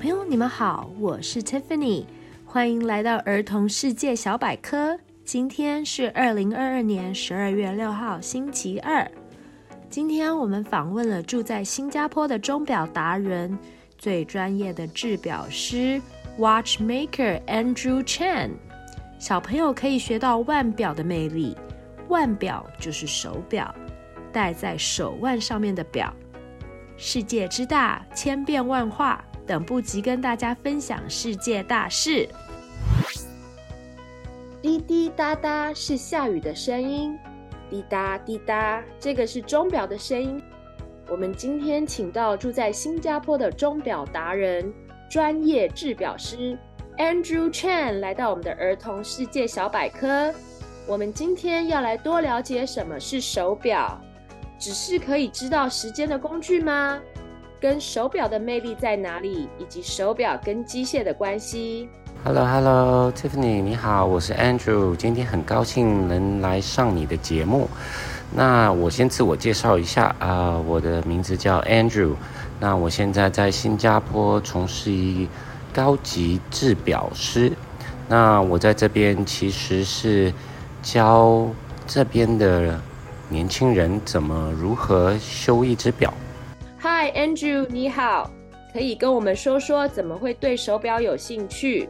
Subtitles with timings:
[0.00, 2.06] 朋友，你们好，我是 Tiffany，
[2.46, 4.98] 欢迎来到儿童世界小百科。
[5.26, 9.06] 今天是二零二二年十二月六号，星期二。
[9.90, 13.58] 今天我们访问了住在新加坡的钟表达人，
[13.98, 16.00] 最专业的制表师
[16.38, 18.52] Watchmaker Andrew Chan。
[19.18, 21.54] 小朋友可以学到腕表的魅力。
[22.08, 23.74] 腕表就是手表，
[24.32, 26.10] 戴在手腕上面的表。
[26.96, 29.22] 世界之大，千变万化。
[29.50, 32.28] 等不及跟大家分享世界大事。
[34.62, 37.18] 滴滴答答是下雨的声音，
[37.68, 40.40] 滴答滴答，这个是钟表的声音。
[41.08, 44.72] 我们今天请到住在新加坡的钟表达人、
[45.10, 46.56] 专业制表师
[46.96, 50.32] Andrew Chan 来到我们的儿童世界小百科。
[50.86, 54.00] 我们今天要来多了解什么是手表，
[54.60, 57.00] 只是可以知道时间的工具吗？
[57.60, 61.86] 跟手表的魅力在哪里，以及手表跟机械的关系
[62.24, 67.68] ？Hello，Hello，Tiffany，你好，我是 Andrew，今天很高兴能来上你的节目。
[68.34, 72.14] 那我先自我介绍一下啊、我的名字叫 Andrew，
[72.58, 75.28] 那我现在在新加坡从事一
[75.70, 77.52] 高级制表师。
[78.08, 80.32] 那我在这边其实是
[80.80, 81.46] 教
[81.86, 82.80] 这边的
[83.28, 86.10] 年轻人怎么如何修一只表。
[86.82, 88.30] Hi Andrew，你好，
[88.72, 91.86] 可以跟我们说说怎么会对手表有兴趣？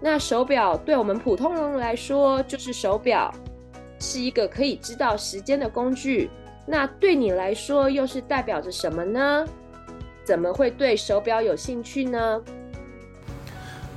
[0.00, 3.34] 那手表对我们普通人来说就是手表，
[3.98, 6.30] 是一个可以知道时间的工具。
[6.64, 9.44] 那对你来说又是代表着什么呢？
[10.24, 12.40] 怎么会对手表有兴趣呢？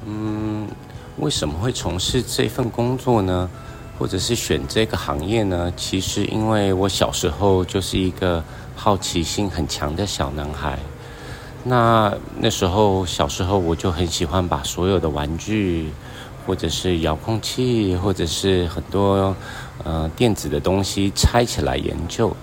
[0.08, 0.68] 嗯，
[1.20, 3.48] 为什么会从事这份工作呢？
[4.00, 5.72] 或者是选这个行业呢？
[5.78, 8.44] 其实因为我小时候就是一个。
[8.84, 10.80] 好奇心很强的小男孩，
[11.66, 15.92] 那那时候小时候我就很喜欢把所有的玩具，
[16.48, 19.36] 或者是遥控器，或者是很多
[19.84, 22.36] 呃电子的东西拆起来研究。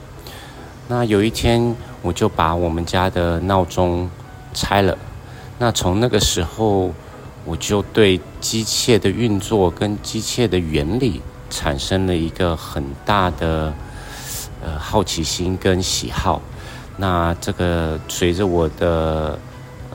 [0.87, 4.09] 那有一天我就把我们家的闹钟
[4.55, 4.97] 拆了。
[5.59, 6.95] 那从那个时候
[7.45, 13.75] 我就对机械的运作跟机械的原理产生了一个很大的。
[14.61, 16.43] 呃，好奇心跟喜好，
[16.97, 19.39] 那这个随着我的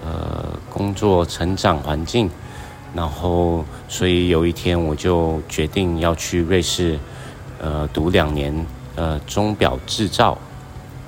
[0.06, 2.30] 呃工作成长环境，
[2.96, 6.98] 然后所以有一天我就决定要去瑞士，
[7.60, 8.54] 呃，读两年
[8.96, 10.38] 呃钟表制造，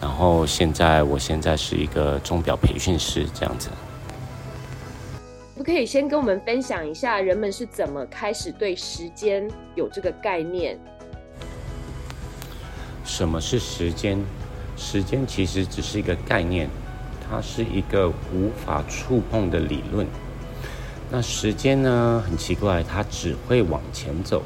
[0.02, 3.70] 然后现在我现在是一个钟表培训师这样子。
[5.56, 10.78] 可不可以先跟我们分享一下，人们是怎么开始对时间有这个概念？
[13.06, 14.20] 什么是时间？
[14.76, 16.68] 时间其实只是一个概念，
[17.30, 20.06] 它是一个无法触碰的理论。
[21.12, 22.22] 那时间呢？
[22.28, 24.42] 很奇怪，它只会往前走，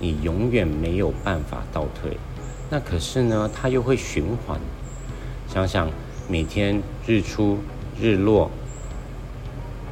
[0.00, 2.16] 你永远没有办法倒退。
[2.70, 4.58] 那可是呢，它又会循环。
[5.46, 5.90] 想想
[6.28, 7.58] 每天日出
[8.00, 8.50] 日落，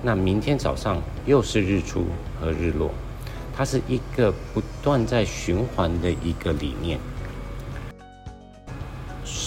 [0.02, 2.06] 那明天早上又是日出
[2.40, 2.90] 和日落，
[3.54, 6.98] 它是一个不断在循环的一个理念。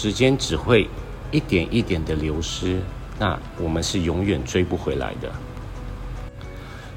[0.04, 0.90] 时间只会
[1.32, 2.82] 一点一点的流失，
[3.18, 5.32] 那我们是永远追不回来的。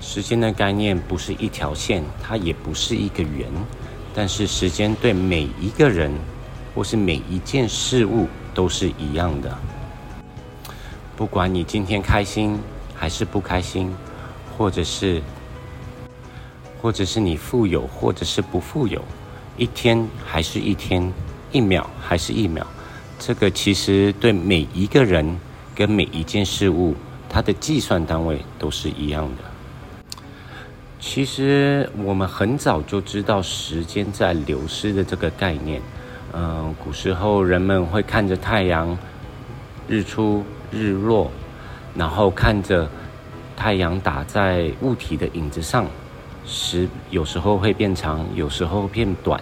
[0.01, 3.47] 时间的概念不是一条线，它也不是一个圆，
[4.13, 6.11] 但是时间对每一个人
[6.75, 9.57] 或是每一件事物都是一样的。
[11.15, 12.59] 不管你今天开心
[12.93, 13.95] 还是不开心，
[14.59, 15.23] 或者是
[16.83, 19.01] 或者是你富有或者是不富有，
[19.57, 21.09] 一天还是一天，
[21.53, 22.67] 一秒还是一秒。
[23.19, 25.39] 这个其实对每一个人
[25.75, 26.95] 跟每一件事物，
[27.29, 29.45] 它的计算单位都是一样的。
[31.01, 35.81] 其实我们很早就知道时间在流失的这个概念。
[36.33, 38.97] 嗯，古时候人们会看着太阳
[39.89, 41.31] 日出日落，
[41.95, 42.89] 然后看着
[43.57, 45.87] 太阳打在物体的影子上，
[46.45, 49.41] 时有时候会变长，有时候变短。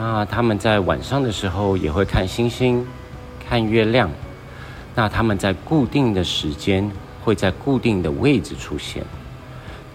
[0.00, 2.86] 那他们在晚上的时候也会看星星、
[3.44, 4.08] 看月亮。
[4.94, 6.88] 那他们在固定的时间
[7.24, 9.02] 会在固定的位置出现，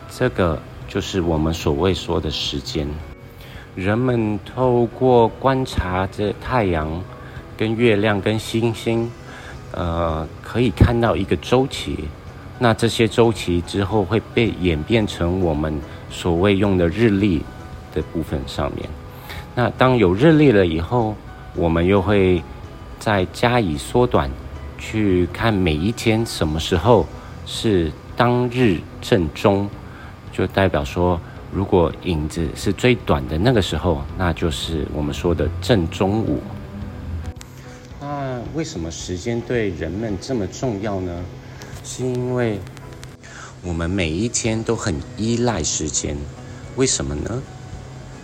[0.10, 2.86] 这个就是我们所谓说的时间。
[3.76, 7.02] 人们透过观察着太阳、
[7.56, 9.10] 跟月亮、跟星星，
[9.72, 12.10] 呃，可以看到一个周期。
[12.60, 15.80] 那这些周期之后会被演变成我们
[16.10, 17.42] 所谓用的日历
[17.94, 18.90] 的部分上面。
[19.56, 21.16] 那当有日历了以后，
[21.56, 22.42] 我们又会
[23.00, 24.30] 再加以缩短，
[24.78, 27.06] 去看每一天什么时候
[27.46, 29.70] 是当日正中，
[30.32, 31.22] 就代表说，
[31.52, 36.42] 如果影子是最短的那个时候，那就是我们说的正中午。
[38.02, 41.24] 那为什么时间对人们这么重要呢？
[41.84, 42.60] 是因为
[43.62, 46.18] 我们每一天都很依赖时间。
[46.76, 47.42] 为什么呢？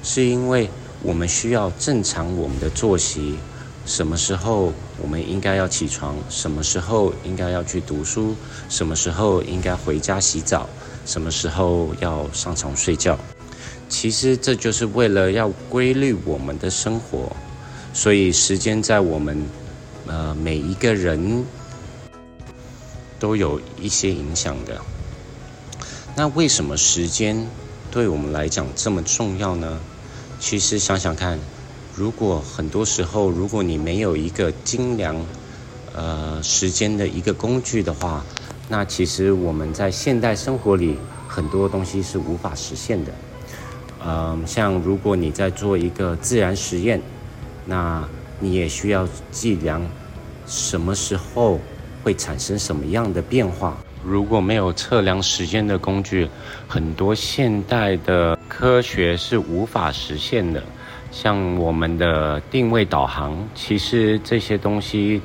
[0.02, 0.68] 是因为
[1.02, 3.38] 我们需要正常我们的作息。
[3.86, 6.16] 什么时候我们应该要起床？
[6.30, 8.36] 什么时候应该要去读书？
[8.68, 10.70] 什么时候应该回家洗澡？
[11.06, 13.18] 什么时候要上床睡觉？
[13.88, 17.36] 其实这就是为了要规律我们的生活，
[17.94, 19.44] 所以时间在我们
[20.06, 21.44] 呃每一个人
[23.18, 24.80] 都有一些影响的。
[26.16, 27.48] 那为什么时间
[27.90, 29.80] 对我们来讲这么重要呢？
[30.40, 31.38] 其实想想看。
[31.96, 35.18] 如果很多时候，如果你没有一个精良，
[35.94, 38.24] 呃，时间的一个工具的话，
[38.70, 40.98] 那其实我们在现代生活里
[41.28, 43.12] 很多东西是无法实现的。
[44.06, 47.02] 嗯、像如果你在做一个自然实验，
[47.66, 48.08] 那
[48.40, 49.86] 你也需要计量
[50.48, 51.60] 什么时候
[52.02, 53.78] 会产生什么样的变化。
[54.04, 56.28] 如果没有测量时间的工具，
[56.68, 60.64] 很多现代的科学是无法实现的。
[61.12, 65.22] 像我们的定位导航，其实这些东西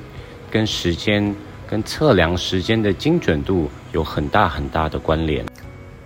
[0.51, 1.35] 跟时间、
[1.69, 5.45] 跟测量时间的精准度有很大很大的关联。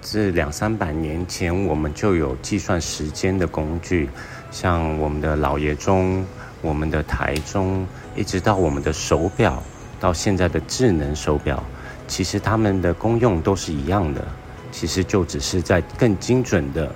[0.00, 4.09] 自两三百年前，我们就有计算时间的工具，
[4.50, 6.25] 像我们的老爷钟、
[6.61, 7.87] 我们的台钟，
[8.17, 9.62] 一直到我们的手表，
[10.00, 11.62] 到现在的智能手表，
[12.08, 14.26] 其实它们的功用都是一样的，
[14.72, 16.93] 其实就只是在更精准的，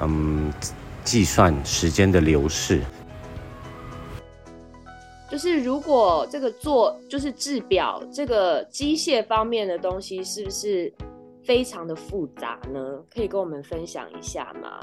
[0.00, 0.52] 嗯。
[1.02, 2.82] 计算时间的流逝，
[5.30, 10.92] 就是如果这个做就是制表这个机械方面的东西，是不是
[11.42, 12.78] 非常的复杂呢？
[13.12, 14.78] 可以跟我们分享一下吗？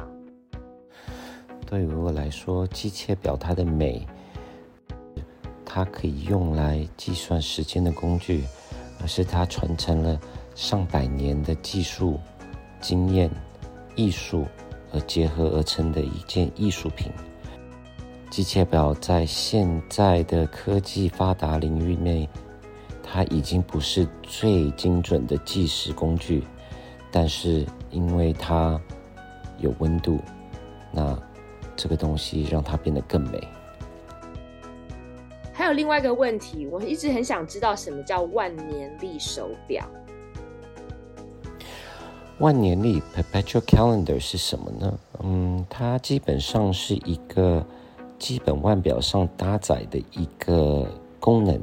[1.67, 4.05] 对于我来说，机械表它的美，
[5.63, 8.43] 它可以用来计算时间的工具，
[9.01, 10.19] 而是它传承了
[10.55, 12.19] 上百年的技术、
[12.79, 13.29] 经验、
[13.95, 14.45] 艺术。
[14.93, 17.11] 而结合而成的一件艺术品。
[18.29, 22.27] 机械表在现在的科技发达领域内，
[23.03, 26.41] 它已经不是最精准的计时工具，
[27.11, 28.79] 但是因为它
[29.59, 30.21] 有温度，
[30.89, 31.19] 那
[31.75, 33.45] 这个东西让它变得更美。
[35.67, 39.85] 还有另外一个问题，我一直很想知道什么叫万年历手表。
[42.37, 44.97] 万年历 （Perpetual Calendar） 是什么呢？
[45.21, 47.65] 嗯，它基本上是一个
[48.17, 51.59] 基本腕表上搭载的一个功能。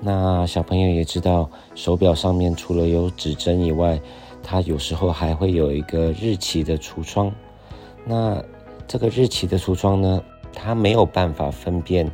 [0.00, 4.00] 那小朋友也知道，手表上面除了有指针以外，
[4.40, 7.34] 它有时候还会有一个日期的橱窗。
[8.04, 8.40] 那
[8.86, 10.22] 这个日期的橱窗呢，
[10.54, 12.08] 它没有办法分辨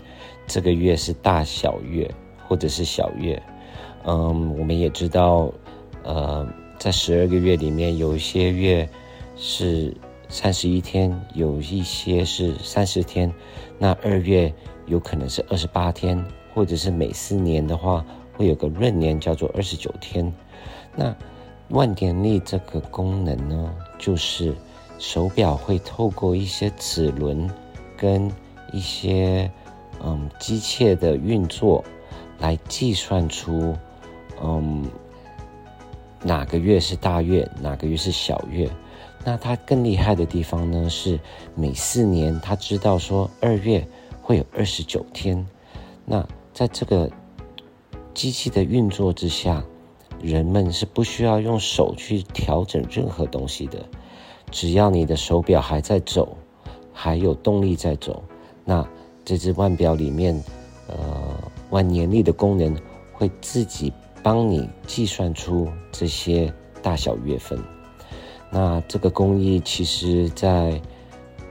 [0.46, 2.10] 这个月是大小月
[2.46, 3.42] 或者是小月。
[4.04, 5.52] 嗯，我们也知道，
[6.02, 6.46] 呃。
[6.78, 8.88] 在十二个月里面，有一些月
[9.36, 9.96] 是
[10.28, 13.32] 三十一天，有一些是三十天。
[13.78, 14.52] 那二月
[14.86, 16.20] 有可能是二十八天，
[16.52, 18.04] 或者是每四年的话，
[18.36, 20.34] 会有个闰年叫做二十九天。
[20.96, 21.14] 那
[21.68, 24.52] 万年历这个功能呢，就是
[24.98, 27.48] 手表会透过一些齿轮
[27.96, 28.28] 跟
[28.72, 29.48] 一些
[30.04, 31.84] 嗯机械的运作
[32.38, 33.76] 来计算出
[34.42, 34.84] 嗯。
[36.24, 38.70] 哪个月是大月，哪个月是小月？
[39.24, 41.18] 那它更厉害的地方呢，是
[41.56, 43.84] 每四年，它知道说二月
[44.20, 45.44] 会有二十九天。
[46.04, 47.10] 那在这个
[48.14, 49.64] 机器的运作之下，
[50.20, 53.84] 人们是不需要用手去调整任何东西的。
[54.52, 56.36] 只要你的手表还在走，
[56.92, 58.22] 还有动力在走，
[58.64, 58.88] 那
[59.24, 60.42] 这只腕表里面，
[60.86, 60.96] 呃，
[61.70, 62.76] 万年历的功能
[63.12, 63.92] 会自己。
[64.24, 67.58] 帮你计算出这些大小月份，
[68.52, 70.80] 那这个工艺其实在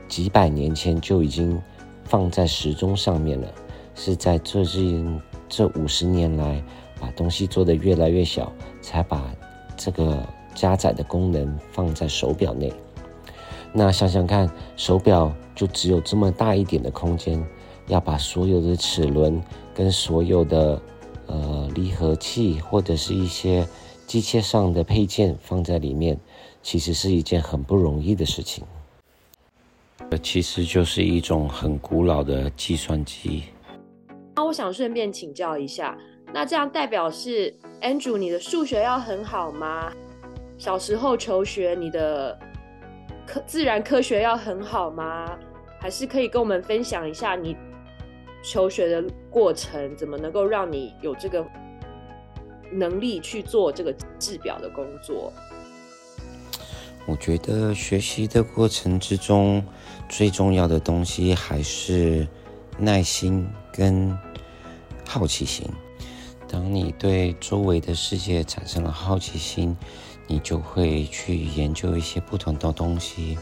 [0.08, 1.62] 几百年前就已经
[2.06, 3.54] 放在时钟上面了，
[3.94, 6.64] 是在最近这五十年来
[6.98, 8.50] 把东西做得越来越小，
[8.82, 9.22] 才把
[9.76, 10.26] 这个
[10.56, 12.72] 加载的功能放在手表内。
[13.74, 17.46] 那想想看，手表就只有这么大一点的空间，
[17.92, 19.42] 要把所有的齿轮
[19.74, 20.82] 跟所有的。
[21.28, 23.66] 呃，离合器或者是一些
[24.06, 26.20] 机械上的配件放在里面，
[26.62, 28.66] 其实是一件很不容易的事情。
[30.10, 33.44] 这其实就是一种很古老的计算机。
[34.36, 35.98] 那我想顺便请教一下，
[36.34, 39.90] 那这样代表是 Andrew，你的数学要很好吗？
[40.58, 42.38] 小时候求学，你的
[43.26, 45.38] 科自然科学要很好吗？
[45.80, 47.56] 还是可以跟我们分享一下你
[48.44, 51.46] 求学的过程，怎么能够让你有这个
[52.72, 55.32] 能力去做这个制表的工作？
[57.08, 59.64] 我觉得学习的过程之中，
[60.08, 62.28] 最重要的东西还是
[62.78, 64.18] 耐心跟
[65.08, 65.68] 好奇心。
[66.48, 69.76] 当你对周围的世界产生了好奇心，
[70.28, 73.38] 你就会去研究一些不同的东西，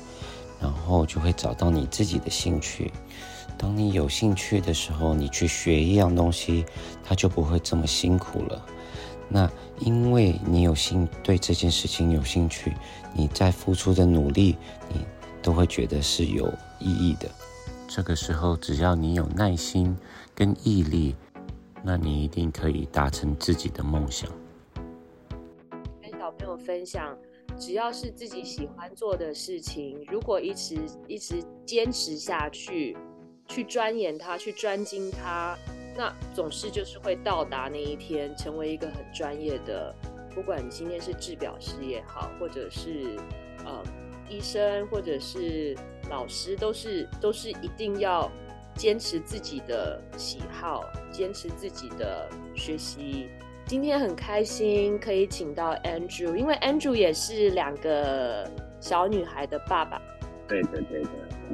[0.62, 2.92] 然后就会找到你自己的兴趣。
[3.60, 6.66] 当你有兴趣的时候，你去学一样东西，
[7.04, 8.66] 它就不会这么辛苦了。
[9.28, 12.74] 那因为你有兴对这件事情有兴趣，
[13.14, 14.56] 你在付出的努力，
[14.94, 15.06] 你
[15.44, 16.48] 都会觉得是有
[16.80, 17.30] 意义的。
[17.86, 19.94] 这个时候，只要你有耐心
[20.34, 21.14] 跟毅力，
[21.84, 24.32] 那你一定可以达成自己的梦想。
[26.02, 27.16] 跟小朋友分享，
[27.58, 32.96] 只要是自己喜欢做的事情，如果一直一直坚持下去，
[33.50, 35.58] 去钻研它，去专精它，
[35.98, 39.94] 那总是就是会到达那一天，成为一个很专业的。
[40.34, 43.18] 不管你今天是制表师也好，或者是
[43.66, 43.84] 呃
[44.30, 45.76] 医生，或者是
[46.10, 48.32] 老师，都是都是一定要。
[48.76, 53.28] 坚持自己的喜好，坚持自己的学习。
[53.66, 60.02] 今天很开心可以请到 Andrew，因为 Andrew 也是两个小女孩的爸爸。
[60.50, 61.10] 对的，对的。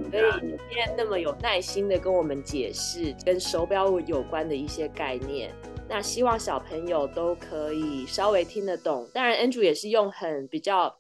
[0.10, 5.54] 所以你今天那么有耐心的跟我们解释跟手表有关的一些概念，
[5.88, 9.08] 那希望小朋友都可以稍微听得懂。
[9.14, 10.98] 当然，Andrew 也是用很比较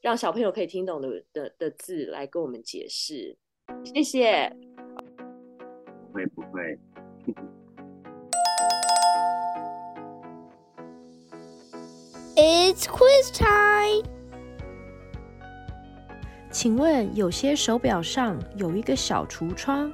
[0.00, 3.36] 让小朋友可以听懂的的的字来跟我们解释。
[3.84, 4.52] 谢谢。
[6.08, 6.78] 不会不会
[12.36, 14.15] ？It's quiz time。
[16.50, 19.92] 请问，有些手表上有一个小橱窗，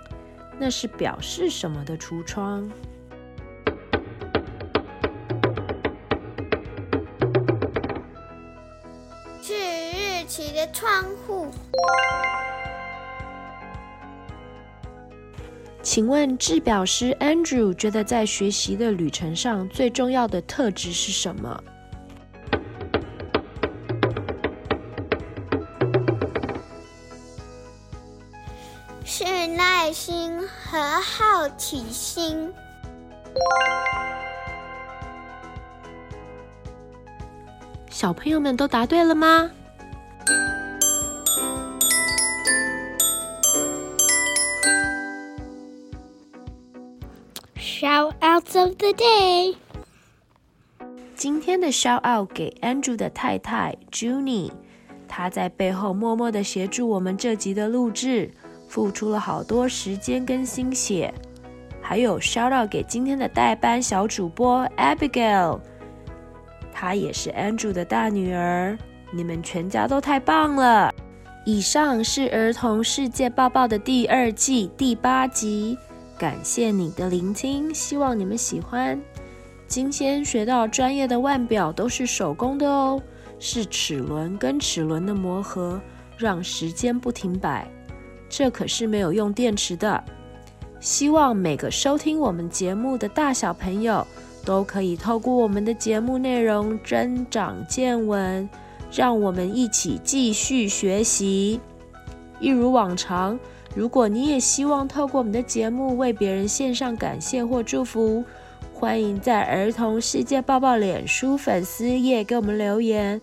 [0.59, 2.71] 那是表示什么的橱窗？
[9.43, 11.49] 是日期的窗户。
[15.83, 21.63] 请问制表师 Andrew 觉得在学习的旅程上最重要的特质是什么？
[29.05, 32.53] 是耐心和好奇心。
[37.91, 39.51] 小朋友们都答对了吗
[47.57, 49.57] ？Shout outs of the day。
[51.17, 54.51] 今天的 shout out 给 Andrew 的太太 Junie，
[55.07, 58.33] 她在背后默默的协助我们这集的录制，
[58.73, 61.13] 付出了好多时间跟心血。
[61.83, 65.61] 还有 shout out 给今天的代班小主播 Abigail，
[66.73, 68.79] 她也是 Andrew 的大女儿。
[69.11, 70.91] 你们全家都太棒了。
[71.45, 75.77] 以上是儿童世界报报的第二季第八集。
[76.17, 78.99] 感谢你的聆听，希望你们喜欢。
[79.67, 83.03] 今天学到专业的腕表都是手工的哦，
[83.39, 85.79] 是齿轮跟齿轮的磨合，
[86.17, 87.71] 让时间不停摆。
[88.35, 90.03] 这可是没有用电池的。
[90.81, 94.05] 希望每个收听我们节目的大小朋友
[94.43, 98.49] 都可以透过我们的节目内容增长见闻，
[98.91, 101.61] 让我们一起继续学习。
[102.41, 103.39] 一如往常。
[103.75, 108.25] 如果你也希望透过我们的节目为别人献上感谢或祝福，
[108.75, 113.21] 欢迎在儿童世界报报脸书粉丝页给我们留言。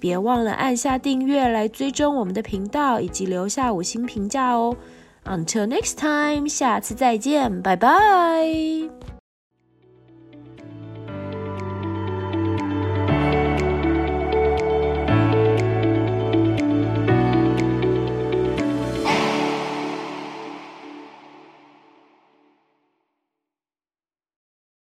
[0.00, 4.74] 别忘了按下订阅来追踪我们的频道，以及留下五星评价哦。
[5.24, 9.19] Until next time，下次再见，拜拜。